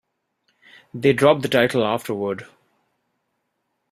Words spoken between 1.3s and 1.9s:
the title